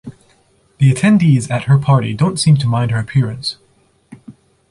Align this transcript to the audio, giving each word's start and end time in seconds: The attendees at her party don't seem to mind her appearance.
The 0.79 0.91
attendees 0.91 1.51
at 1.51 1.65
her 1.65 1.77
party 1.77 2.15
don't 2.15 2.39
seem 2.39 2.57
to 2.57 2.65
mind 2.65 2.89
her 2.89 2.97
appearance. 2.97 3.57